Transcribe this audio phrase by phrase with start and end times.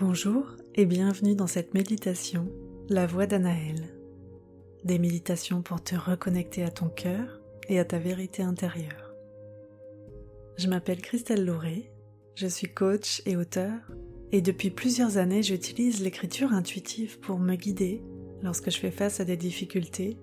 [0.00, 2.48] Bonjour et bienvenue dans cette méditation,
[2.88, 3.82] la voix d'Anaël.
[4.84, 9.12] Des méditations pour te reconnecter à ton cœur et à ta vérité intérieure.
[10.56, 11.90] Je m'appelle Christelle Lauré,
[12.36, 13.74] je suis coach et auteur,
[14.30, 18.00] et depuis plusieurs années j'utilise l'écriture intuitive pour me guider
[18.40, 20.16] lorsque je fais face à des difficultés,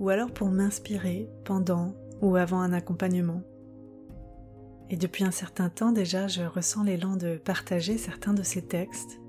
[0.00, 3.42] ou alors pour m'inspirer pendant ou avant un accompagnement.
[4.90, 9.20] Et depuis un certain temps déjà, je ressens l'élan de partager certains de ces textes,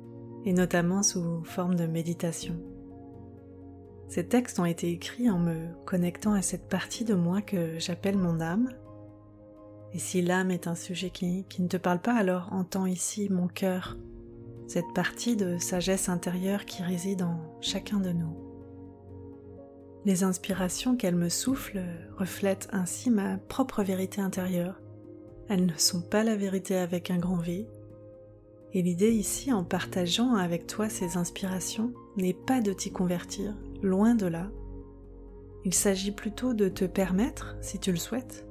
[0.45, 2.55] et notamment sous forme de méditation.
[4.07, 8.17] Ces textes ont été écrits en me connectant à cette partie de moi que j'appelle
[8.17, 8.69] mon âme.
[9.93, 13.47] Et si l'âme est un sujet qui, ne te parle pas, alors entends ici mon
[13.47, 13.97] cœur,
[14.67, 18.37] cette partie de sagesse intérieure qui réside en chacun de nous.
[20.05, 21.81] Les inspirations qu'elle me souffle
[22.17, 24.79] reflètent ainsi ma propre vérité intérieure
[25.49, 27.67] elles ne sont pas la vérité avec un grand V.
[28.73, 34.13] Et l'idée ici, en partageant avec toi ces inspirations, n'est pas de t'y convertir, loin
[34.15, 34.49] de là.
[35.63, 38.45] Il s'agit plutôt de te permettre, si tu le souhaites,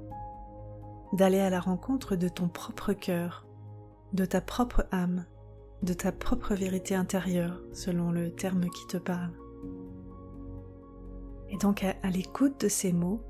[1.12, 3.46] d'aller à la rencontre de ton propre cœur,
[4.12, 5.24] de ta propre âme,
[5.82, 9.32] de ta propre vérité intérieure, selon le terme qui te parle.
[11.50, 13.22] Et donc à, à l'écoute de ces mots,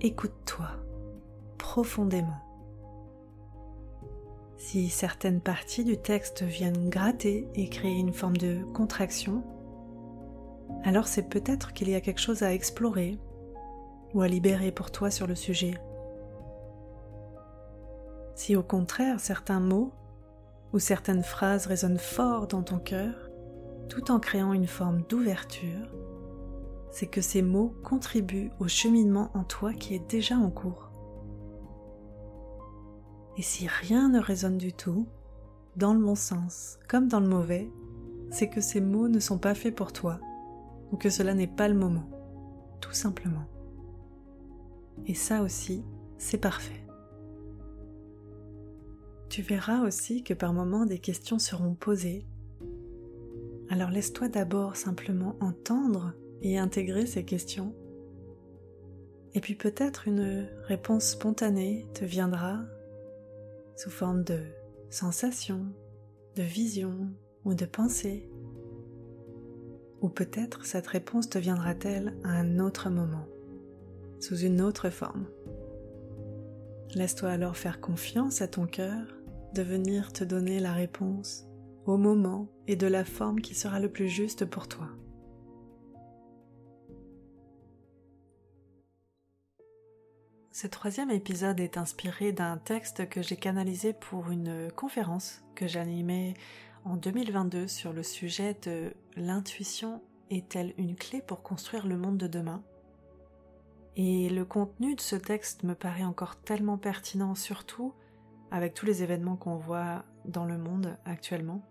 [0.00, 0.68] écoute-toi
[1.58, 2.47] profondément.
[4.58, 9.44] Si certaines parties du texte viennent gratter et créer une forme de contraction,
[10.82, 13.18] alors c'est peut-être qu'il y a quelque chose à explorer
[14.14, 15.74] ou à libérer pour toi sur le sujet.
[18.34, 19.92] Si au contraire certains mots
[20.72, 23.30] ou certaines phrases résonnent fort dans ton cœur,
[23.88, 25.94] tout en créant une forme d'ouverture,
[26.90, 30.90] c'est que ces mots contribuent au cheminement en toi qui est déjà en cours.
[33.38, 35.06] Et si rien ne résonne du tout,
[35.76, 37.70] dans le bon sens comme dans le mauvais,
[38.30, 40.18] c'est que ces mots ne sont pas faits pour toi,
[40.90, 42.10] ou que cela n'est pas le moment,
[42.80, 43.46] tout simplement.
[45.06, 45.84] Et ça aussi,
[46.18, 46.84] c'est parfait.
[49.28, 52.26] Tu verras aussi que par moments des questions seront posées.
[53.70, 57.72] Alors laisse-toi d'abord simplement entendre et intégrer ces questions.
[59.34, 62.64] Et puis peut-être une réponse spontanée te viendra
[63.78, 64.40] sous forme de
[64.90, 65.66] sensations,
[66.34, 67.12] de visions
[67.44, 68.28] ou de pensées.
[70.00, 73.26] Ou peut-être cette réponse te viendra-t-elle à un autre moment,
[74.18, 75.26] sous une autre forme.
[76.94, 79.06] Laisse-toi alors faire confiance à ton cœur
[79.54, 81.46] de venir te donner la réponse
[81.86, 84.88] au moment et de la forme qui sera le plus juste pour toi.
[90.60, 96.34] Ce troisième épisode est inspiré d'un texte que j'ai canalisé pour une conférence que j'animais
[96.84, 102.26] en 2022 sur le sujet de l'intuition est-elle une clé pour construire le monde de
[102.26, 102.64] demain?
[103.94, 107.94] Et le contenu de ce texte me paraît encore tellement pertinent, surtout
[108.50, 111.62] avec tous les événements qu'on voit dans le monde actuellement,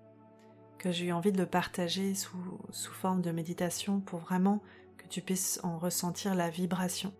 [0.78, 4.64] que j'ai eu envie de le partager sous, sous forme de méditation pour vraiment
[4.96, 7.12] que tu puisses en ressentir la vibration.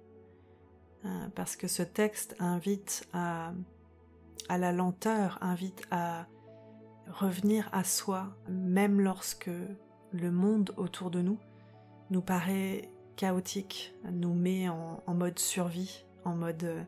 [1.06, 3.52] Euh, parce que ce texte invite à,
[4.50, 6.26] la lenteur, invite à
[7.08, 9.50] revenir à soi, même lorsque
[10.12, 11.38] le monde autour de nous
[12.10, 16.86] nous paraît chaotique, nous met en, mode survie, en mode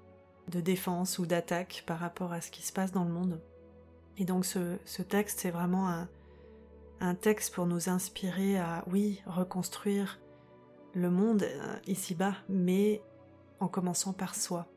[0.48, 3.42] de défense ou d'attaque par rapport à ce qui se passe dans le monde.
[4.18, 6.08] Et donc ce, texte, c'est vraiment un,
[7.00, 10.20] un, texte pour nous inspirer à, oui, reconstruire
[10.94, 13.02] le monde euh, ici-bas, mais
[13.60, 14.68] en commençant par soi.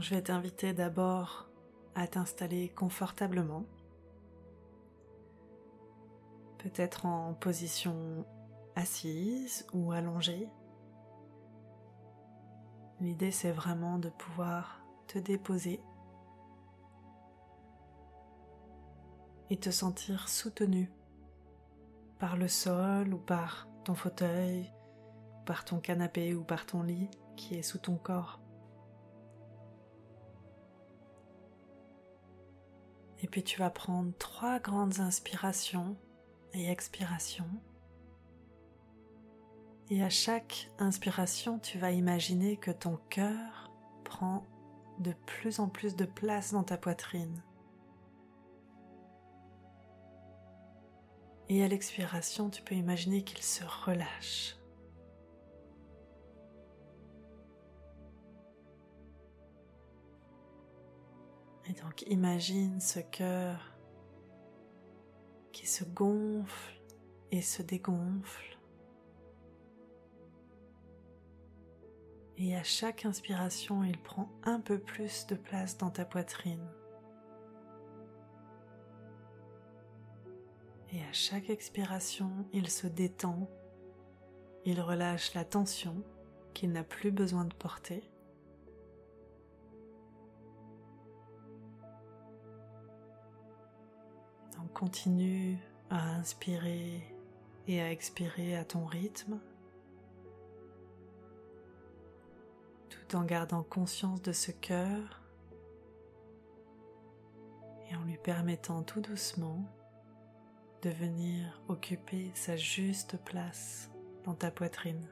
[0.00, 1.48] je vais t'inviter d'abord
[1.94, 3.64] à t'installer confortablement,
[6.58, 8.24] peut-être en position
[8.76, 10.48] assise ou allongée.
[13.00, 15.80] L'idée c'est vraiment de pouvoir te déposer
[19.50, 20.90] et te sentir soutenu
[22.18, 24.70] par le sol ou par ton fauteuil
[25.48, 28.38] par ton canapé ou par ton lit qui est sous ton corps.
[33.22, 35.96] Et puis tu vas prendre trois grandes inspirations
[36.52, 37.48] et expirations.
[39.88, 43.72] Et à chaque inspiration, tu vas imaginer que ton cœur
[44.04, 44.44] prend
[44.98, 47.42] de plus en plus de place dans ta poitrine.
[51.48, 54.57] Et à l'expiration, tu peux imaginer qu'il se relâche.
[61.68, 63.74] Et donc imagine ce cœur
[65.52, 66.80] qui se gonfle
[67.30, 68.58] et se dégonfle.
[72.36, 76.64] Et à chaque inspiration, il prend un peu plus de place dans ta poitrine.
[80.92, 83.50] Et à chaque expiration, il se détend,
[84.64, 86.02] il relâche la tension
[86.54, 88.08] qu'il n'a plus besoin de porter.
[94.78, 95.58] Continue
[95.90, 97.02] à inspirer
[97.66, 99.40] et à expirer à ton rythme,
[102.88, 105.20] tout en gardant conscience de ce cœur
[107.90, 109.64] et en lui permettant tout doucement
[110.82, 113.90] de venir occuper sa juste place
[114.22, 115.08] dans ta poitrine.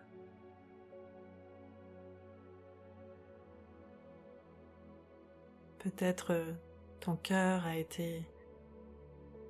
[5.80, 6.40] Peut-être
[7.00, 8.28] ton cœur a été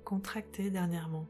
[0.07, 1.27] contracté dernièrement.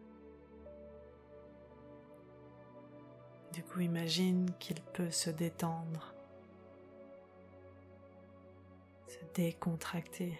[3.51, 6.13] Du coup, imagine qu'il peut se détendre,
[9.07, 10.39] se décontracter.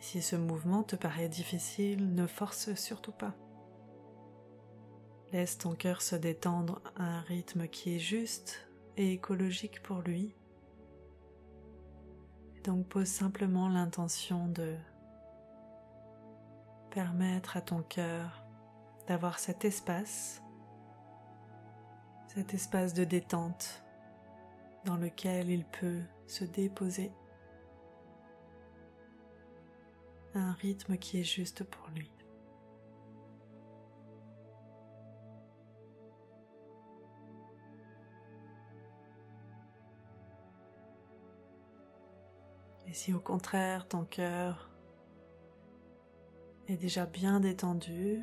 [0.00, 3.36] Si ce mouvement te paraît difficile, ne force surtout pas.
[5.30, 10.34] Laisse ton cœur se détendre à un rythme qui est juste et écologique pour lui.
[12.64, 14.76] Donc pose simplement l'intention de
[16.90, 18.44] permettre à ton cœur
[19.06, 20.42] d'avoir cet espace,
[22.26, 23.82] cet espace de détente
[24.84, 27.12] dans lequel il peut se déposer
[30.34, 32.10] un rythme qui est juste pour lui.
[42.88, 44.70] Et si au contraire ton cœur
[46.68, 48.22] est déjà bien détendu,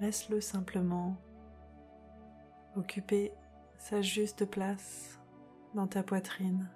[0.00, 1.16] laisse-le simplement
[2.76, 3.32] occuper
[3.76, 5.18] sa juste place
[5.74, 6.68] dans ta poitrine.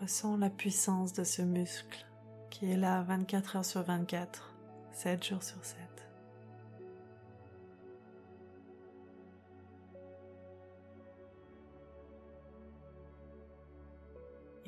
[0.00, 2.06] Ressens la puissance de ce muscle
[2.50, 4.54] qui est là 24 heures sur 24,
[4.92, 5.87] 7 jours sur 7.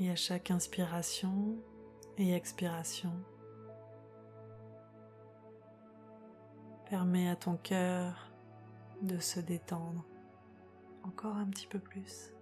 [0.01, 1.59] Et à chaque inspiration
[2.17, 3.13] et expiration,
[6.89, 8.33] permets à ton cœur
[9.03, 10.05] de se détendre
[11.05, 12.33] encore un petit peu plus.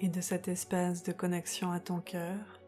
[0.00, 2.60] et de cet espace de connexion à ton cœur,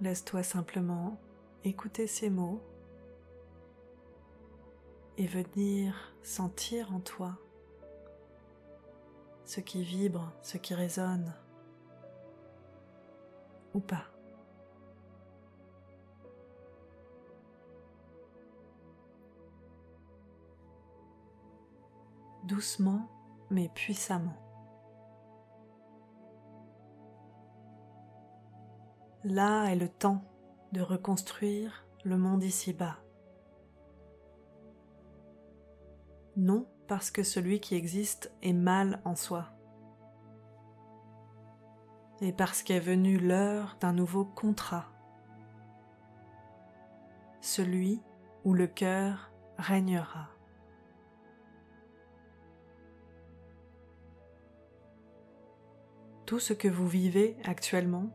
[0.00, 1.18] laisse-toi simplement
[1.64, 2.60] écouter ces mots
[5.18, 7.38] et venir sentir en toi
[9.44, 11.34] ce qui vibre, ce qui résonne
[13.74, 14.04] ou pas.
[22.44, 23.08] Doucement
[23.50, 24.49] mais puissamment.
[29.24, 30.24] Là est le temps
[30.72, 32.96] de reconstruire le monde ici-bas.
[36.36, 39.50] Non parce que celui qui existe est mal en soi,
[42.22, 44.86] et parce qu'est venue l'heure d'un nouveau contrat,
[47.40, 48.02] celui
[48.44, 50.30] où le cœur régnera.
[56.26, 58.10] Tout ce que vous vivez actuellement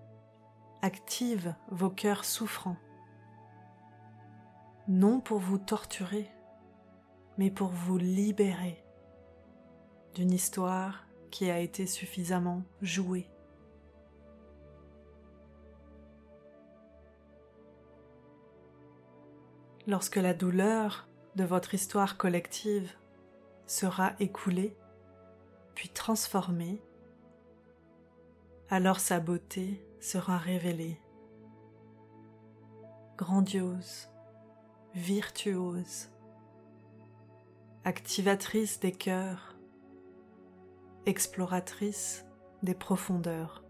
[0.86, 2.77] active vos cœurs souffrants,
[4.88, 6.30] non pour vous torturer,
[7.39, 8.86] mais pour vous libérer
[10.13, 13.27] d'une histoire qui a été suffisamment jouée.
[19.88, 22.94] Lorsque la douleur de votre histoire collective
[23.65, 24.77] sera écoulée,
[25.74, 26.80] puis transformée,
[28.70, 31.00] alors sa beauté sera révélée.
[33.18, 34.10] Grandiose,
[34.94, 36.10] virtuose,
[37.84, 39.56] activatrice des cœurs,
[41.06, 42.26] exploratrice
[42.64, 43.64] des profondeurs.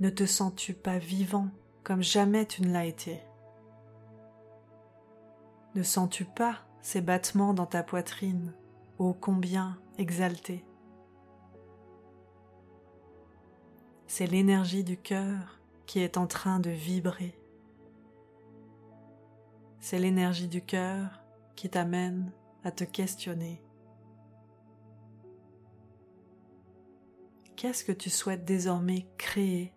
[0.00, 1.48] Ne te sens-tu pas vivant
[1.84, 3.20] comme jamais tu ne l'as été?
[5.74, 8.54] Ne sens-tu pas ces battements dans ta poitrine,
[8.98, 10.64] ô combien exaltés?
[14.12, 17.38] C'est l'énergie du cœur qui est en train de vibrer.
[19.78, 21.22] C'est l'énergie du cœur
[21.54, 22.32] qui t'amène
[22.64, 23.62] à te questionner.
[27.54, 29.72] Qu'est-ce que tu souhaites désormais créer?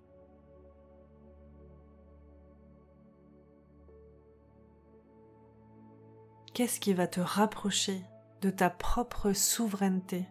[6.55, 8.01] Qu'est-ce qui va te rapprocher
[8.41, 10.25] de ta propre souveraineté?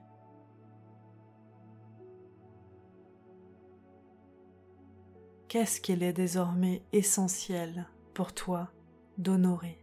[5.53, 8.71] Qu'est-ce qu'il est désormais essentiel pour toi
[9.19, 9.79] d'honorer.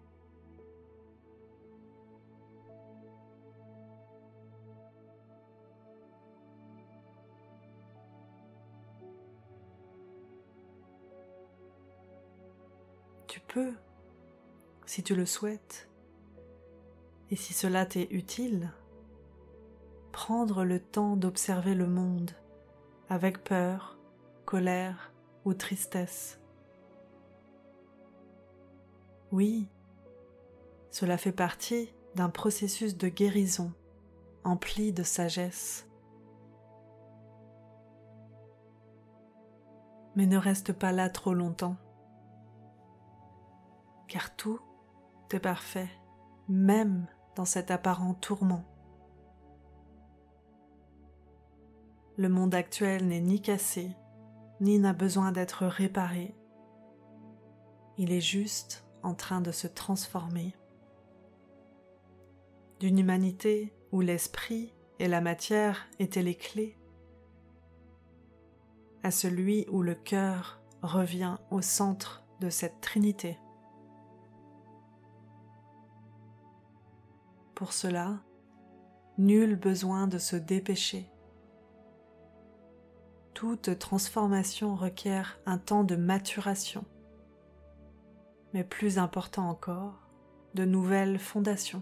[13.28, 13.74] Tu peux,
[14.88, 15.88] si tu le souhaites,
[17.30, 18.74] et si cela t'est utile,
[20.12, 22.32] prendre le temps d'observer le monde
[23.08, 24.00] avec peur,
[24.46, 25.09] colère
[25.46, 26.40] ou tristesse.
[29.32, 29.68] Oui,
[30.92, 33.72] cela fait partie d'un processus de guérison
[34.44, 35.88] empli de sagesse.
[40.16, 41.78] Mais ne reste pas là trop longtemps,
[44.08, 44.60] car tout
[45.32, 45.90] est parfait,
[46.48, 47.06] même
[47.36, 48.66] dans cet apparent tourment.
[52.18, 53.96] Le monde actuel n'est ni cassé,
[54.62, 56.36] ni n'a besoin d'être réparé.
[57.98, 60.56] Il est juste en train de se transformer.
[62.80, 66.78] D'une humanité où l'esprit et la matière étaient les clés,
[69.04, 73.38] à celui où le cœur revient au centre de cette Trinité.
[77.56, 78.20] Pour cela,
[79.18, 81.12] nul besoin de se dépêcher.
[83.40, 86.84] Toute transformation requiert un temps de maturation,
[88.54, 90.10] mais plus important encore,
[90.56, 91.82] de nouvelles fondations,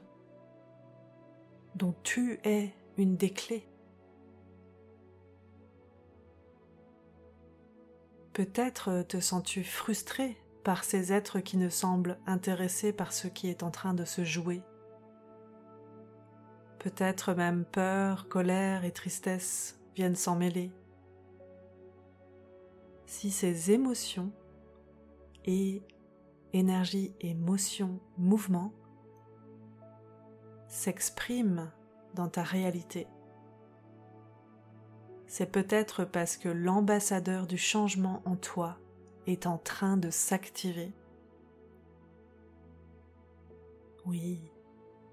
[1.74, 3.68] dont tu es une des clés.
[8.34, 13.64] Peut-être te sens-tu frustré par ces êtres qui ne semblent intéressés par ce qui est
[13.64, 14.62] en train de se jouer
[16.78, 20.72] Peut-être même peur, colère et tristesse viennent s'en mêler.
[23.08, 24.34] Si ces émotions
[25.46, 25.82] et
[26.52, 28.74] énergie, émotion, mouvement
[30.68, 31.72] s'expriment
[32.16, 33.08] dans ta réalité,
[35.26, 38.78] c'est peut-être parce que l'ambassadeur du changement en toi
[39.26, 40.92] est en train de s'activer.
[44.06, 44.42] Oui,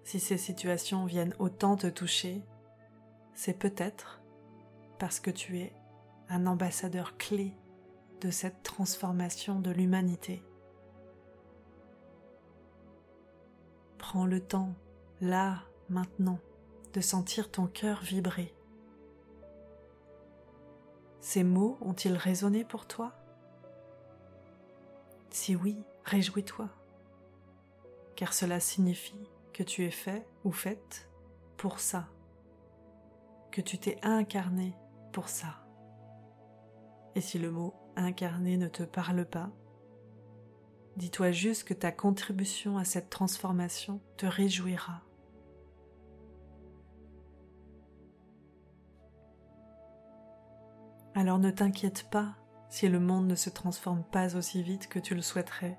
[0.02, 2.42] si ces situations viennent autant te toucher,
[3.34, 4.20] c'est peut-être
[4.98, 5.72] parce que tu es
[6.28, 7.56] un ambassadeur clé
[8.24, 10.42] de cette transformation de l'humanité.
[13.98, 14.74] Prends le temps,
[15.20, 16.38] là, maintenant,
[16.94, 18.54] de sentir ton cœur vibrer.
[21.20, 23.12] Ces mots ont-ils résonné pour toi?
[25.28, 26.70] Si oui, réjouis-toi,
[28.16, 31.10] car cela signifie que tu es fait ou faite
[31.58, 32.08] pour ça,
[33.50, 34.74] que tu t'es incarné
[35.12, 35.66] pour ça.
[37.16, 39.50] Et si le mot incarné ne te parle pas,
[40.96, 45.02] dis-toi juste que ta contribution à cette transformation te réjouira.
[51.14, 52.34] Alors ne t'inquiète pas
[52.68, 55.78] si le monde ne se transforme pas aussi vite que tu le souhaiterais.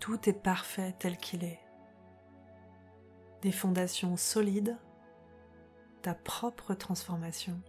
[0.00, 1.60] Tout est parfait tel qu'il est
[3.42, 4.78] des fondations solides,
[6.02, 7.60] ta propre transformation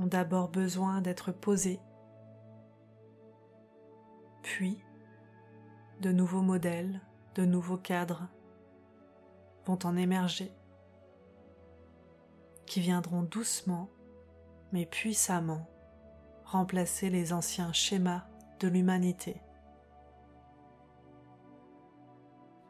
[0.00, 1.80] ont d'abord besoin d'être posées,
[4.42, 4.82] puis
[6.00, 7.02] de nouveaux modèles,
[7.34, 8.26] de nouveaux cadres
[9.66, 10.52] vont en émerger,
[12.66, 13.90] qui viendront doucement
[14.72, 15.68] mais puissamment
[16.44, 18.24] remplacer les anciens schémas
[18.60, 19.40] de l'humanité.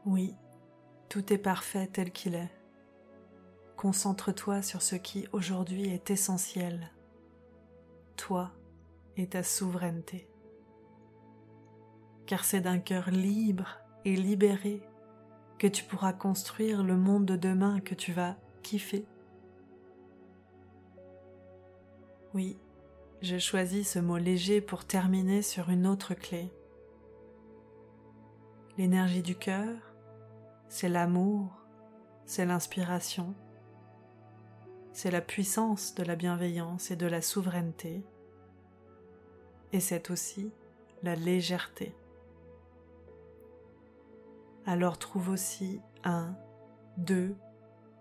[0.05, 0.35] Oui,
[1.09, 2.51] tout est parfait tel qu'il est.
[3.77, 6.91] Concentre-toi sur ce qui aujourd'hui est essentiel,
[8.15, 8.51] toi
[9.17, 10.27] et ta souveraineté.
[12.25, 14.81] Car c'est d'un cœur libre et libéré
[15.57, 19.05] que tu pourras construire le monde de demain que tu vas kiffer.
[22.33, 22.57] Oui,
[23.21, 26.51] je choisis ce mot léger pour terminer sur une autre clé.
[28.77, 29.77] l'énergie du cœur,
[30.67, 31.61] c'est l'amour,
[32.25, 33.35] c'est l'inspiration,
[34.93, 38.03] c'est la puissance de la bienveillance et de la souveraineté,
[39.73, 40.51] et c'est aussi
[41.03, 41.95] la légèreté.
[44.65, 46.35] Alors trouve aussi un,
[46.97, 47.35] deux,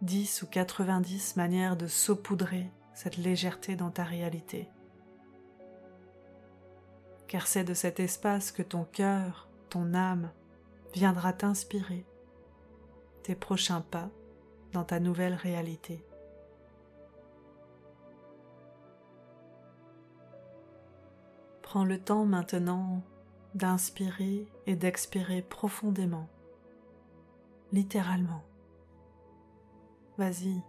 [0.02, 4.68] dix ou quatre-vingt-dix manières de saupoudrer cette légèreté dans ta réalité.
[7.28, 10.32] Car c'est de cet espace que ton cœur, ton âme,
[10.92, 12.04] viendra t'inspirer
[13.22, 14.10] tes prochains pas
[14.72, 16.04] dans ta nouvelle réalité.
[21.70, 23.00] Prends le temps maintenant
[23.54, 26.26] d'inspirer et d'expirer profondément,
[27.70, 28.42] littéralement.
[30.18, 30.64] Vas-y,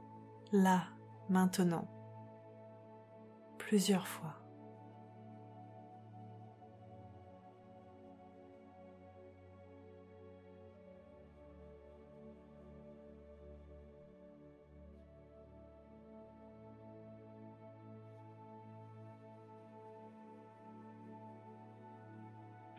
[0.51, 0.83] là,
[1.27, 1.87] maintenant,
[3.57, 4.40] plusieurs fois.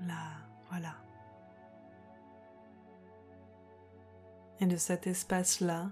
[0.07, 0.31] Là,
[0.69, 0.95] voilà.
[4.61, 5.91] Et de cet espace-là,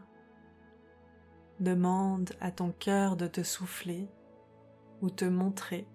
[1.60, 4.08] demande à ton cœur de te souffler
[5.02, 5.86] ou te montrer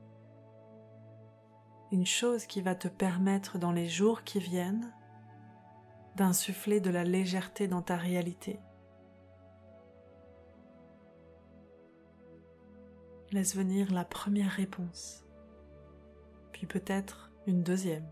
[1.91, 4.93] une chose qui va te permettre dans les jours qui viennent
[6.15, 8.60] d'insuffler de la légèreté dans ta réalité.
[13.31, 15.25] Laisse venir la première réponse,
[16.51, 18.05] puis peut-être une deuxième.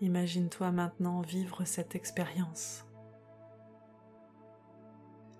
[0.00, 2.86] Imagine-toi maintenant vivre cette expérience.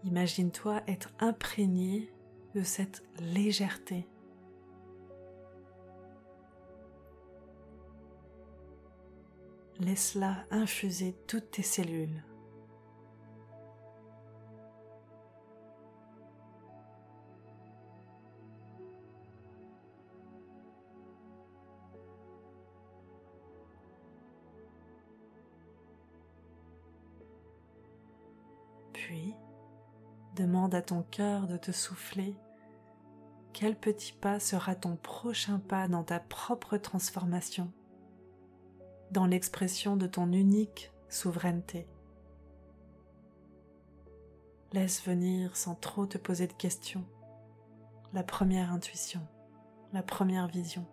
[0.04, 2.12] Imagine-toi être imprégné
[2.54, 4.06] de cette légèreté.
[9.80, 12.22] Laisse-la infuser toutes tes cellules.
[28.92, 29.34] Puis,
[30.36, 32.36] demande à ton cœur de te souffler
[33.52, 37.70] quel petit pas sera ton prochain pas dans ta propre transformation,
[39.10, 41.86] dans l'expression de ton unique souveraineté.
[44.72, 47.04] Laisse venir sans trop te poser de questions
[48.12, 49.20] la première intuition,
[49.92, 50.84] la première vision.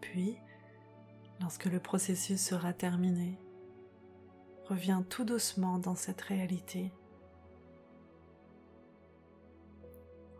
[0.00, 0.38] Puis,
[1.44, 3.38] lorsque le processus sera terminé,
[4.64, 6.90] reviens tout doucement dans cette réalité.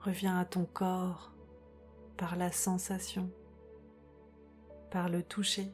[0.01, 1.31] Reviens à ton corps
[2.17, 3.31] par la sensation,
[4.91, 5.71] par le toucher,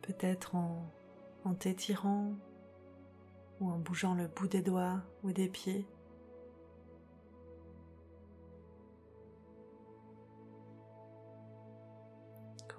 [0.00, 0.90] peut-être en,
[1.44, 2.32] en t'étirant
[3.60, 5.86] ou en bougeant le bout des doigts ou des pieds.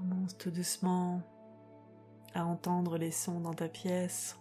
[0.08, 1.22] Commence tout doucement
[2.36, 4.38] à entendre les sons dans ta pièce,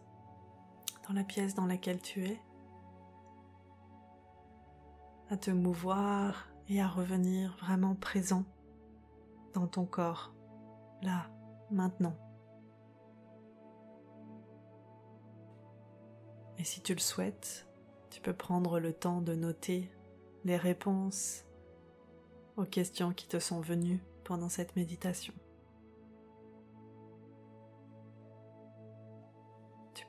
[1.08, 2.38] dans la pièce dans laquelle tu es,
[5.30, 8.44] à te mouvoir et à revenir vraiment présent
[9.54, 10.34] dans ton corps,
[11.00, 11.30] là,
[11.70, 12.16] maintenant.
[16.58, 17.66] Et si tu le souhaites,
[18.10, 19.90] tu peux prendre le temps de noter
[20.44, 21.46] les réponses
[22.58, 25.32] aux questions qui te sont venues pendant cette méditation.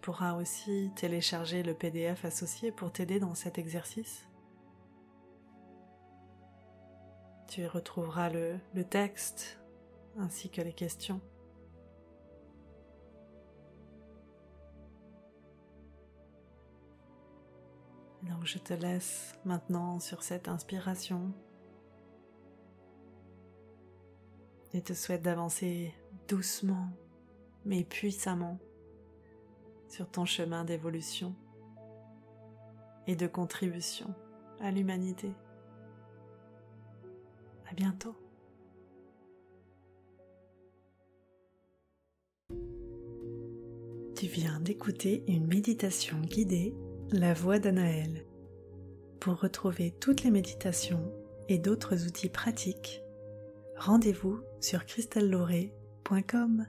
[0.06, 4.30] Pourras aussi télécharger le PDF associé pour t'aider dans cet exercice.
[7.48, 9.60] Tu y retrouveras le, le texte
[10.20, 11.20] ainsi que les questions.
[18.22, 21.34] Donc je te laisse maintenant sur cette inspiration
[24.72, 25.96] et te souhaite d'avancer
[26.28, 26.90] doucement
[27.66, 28.60] mais puissamment
[29.88, 31.36] sur ton chemin d'évolution
[33.08, 34.14] et de contribution
[34.60, 35.32] à l'humanité.
[37.70, 38.16] À bientôt.
[44.16, 46.74] Tu viens d'écouter une méditation guidée,
[47.12, 48.26] La Voix d'Anaël.
[49.20, 51.12] Pour retrouver toutes les méditations
[51.50, 53.02] et d'autres outils pratiques,
[53.78, 56.66] rendez-vous sur cristalleloré.com.